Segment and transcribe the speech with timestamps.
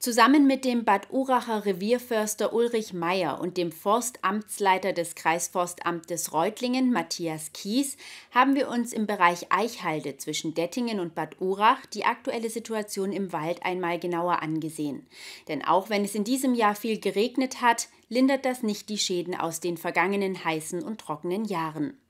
[0.00, 7.52] Zusammen mit dem Bad Uracher Revierförster Ulrich Meyer und dem Forstamtsleiter des Kreisforstamtes Reutlingen, Matthias
[7.52, 7.98] Kies,
[8.30, 13.34] haben wir uns im Bereich Eichhalde zwischen Dettingen und Bad Urach die aktuelle Situation im
[13.34, 15.06] Wald einmal genauer angesehen.
[15.48, 19.34] Denn auch wenn es in diesem Jahr viel geregnet hat, lindert das nicht die Schäden
[19.34, 22.00] aus den vergangenen heißen und trockenen Jahren.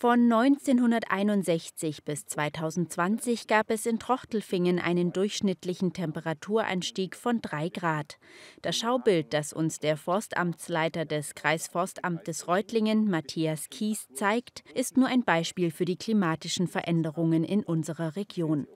[0.00, 8.18] Von 1961 bis 2020 gab es in Trochtelfingen einen durchschnittlichen Temperaturanstieg von 3 Grad.
[8.60, 15.24] Das Schaubild, das uns der Forstamtsleiter des Kreisforstamtes Reutlingen, Matthias Kies, zeigt, ist nur ein
[15.24, 18.66] Beispiel für die klimatischen Veränderungen in unserer Region.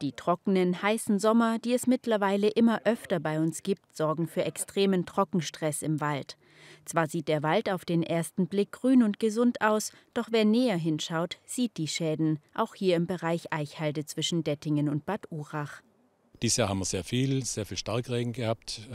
[0.00, 5.06] Die trockenen, heißen Sommer, die es mittlerweile immer öfter bei uns gibt, sorgen für extremen
[5.06, 6.36] Trockenstress im Wald.
[6.84, 10.76] Zwar sieht der Wald auf den ersten Blick grün und gesund aus, doch wer näher
[10.76, 15.82] hinschaut, sieht die Schäden, auch hier im Bereich Eichhalde zwischen Dettingen und Bad Urach.
[16.42, 18.88] Dieses Jahr haben wir sehr viel, sehr viel Starkregen gehabt.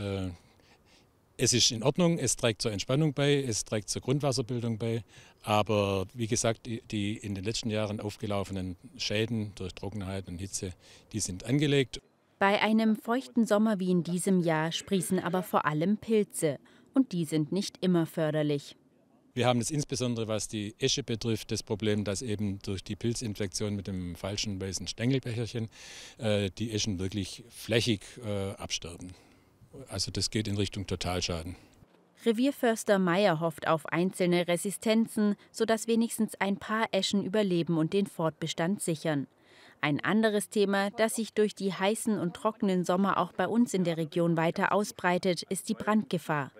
[1.40, 5.04] Es ist in Ordnung, es trägt zur Entspannung bei, es trägt zur Grundwasserbildung bei.
[5.44, 10.72] Aber wie gesagt, die, in den letzten Jahren aufgelaufenen Schäden durch Trockenheit und Hitze,
[11.12, 12.00] die sind angelegt.
[12.40, 16.58] Bei einem feuchten Sommer wie in diesem Jahr sprießen aber vor allem Pilze
[16.92, 18.74] und die sind nicht immer förderlich.
[19.34, 23.76] Wir haben es insbesondere, was die Esche betrifft, das Problem, dass eben durch die Pilzinfektion
[23.76, 25.68] mit dem falschen weißen Stängelbecherchen
[26.18, 29.14] äh, die Eschen wirklich flächig äh, absterben.
[29.88, 31.56] Also das geht in Richtung Totalschaden.
[32.24, 38.82] Revierförster Meyer hofft auf einzelne Resistenzen, sodass wenigstens ein paar Eschen überleben und den Fortbestand
[38.82, 39.28] sichern.
[39.80, 43.84] Ein anderes Thema, das sich durch die heißen und trockenen Sommer auch bei uns in
[43.84, 46.50] der Region weiter ausbreitet, ist die Brandgefahr.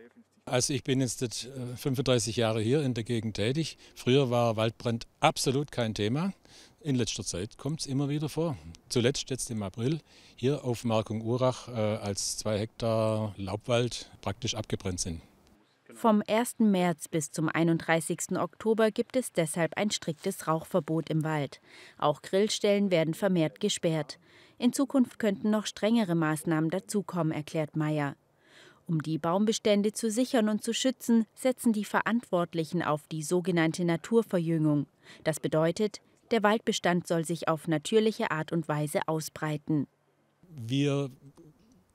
[0.44, 3.77] Also ich bin jetzt 35 äh, Jahre hier in der Gegend tätig.
[3.94, 6.33] Früher war Waldbrand absolut kein Thema.
[6.80, 8.56] In letzter Zeit kommt es immer wieder vor.
[8.88, 10.00] Zuletzt jetzt im April
[10.36, 15.20] hier auf Markung Urach, äh, als zwei Hektar Laubwald praktisch abgebrannt sind.
[15.92, 16.60] Vom 1.
[16.60, 18.38] März bis zum 31.
[18.38, 21.61] Oktober gibt es deshalb ein striktes Rauchverbot im Wald.
[21.98, 24.20] Auch Grillstellen werden vermehrt gesperrt.
[24.58, 28.14] In Zukunft könnten noch strengere Maßnahmen dazukommen, erklärt Meyer.
[28.86, 34.86] Um die Baumbestände zu sichern und zu schützen, setzen die Verantwortlichen auf die sogenannte Naturverjüngung.
[35.24, 39.86] Das bedeutet, der Waldbestand soll sich auf natürliche Art und Weise ausbreiten.
[40.48, 41.11] Wir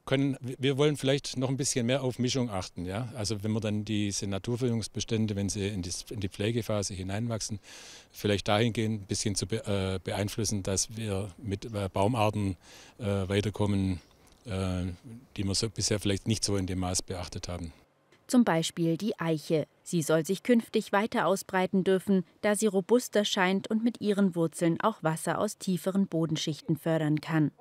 [0.05, 2.85] können, wir wollen vielleicht noch ein bisschen mehr auf Mischung achten.
[2.85, 3.09] Ja?
[3.15, 7.59] Also wenn wir dann diese Naturverjüngungsbestände, wenn sie in die, in die Pflegephase hineinwachsen,
[8.11, 12.57] vielleicht dahingehend ein bisschen zu be, äh, beeinflussen, dass wir mit äh, Baumarten
[12.99, 14.01] äh, weiterkommen,
[14.45, 14.85] äh,
[15.37, 17.71] die wir so bisher vielleicht nicht so in dem Maß beachtet haben.
[18.27, 19.67] Zum Beispiel die Eiche.
[19.83, 24.79] Sie soll sich künftig weiter ausbreiten dürfen, da sie robuster scheint und mit ihren Wurzeln
[24.81, 27.51] auch Wasser aus tieferen Bodenschichten fördern kann.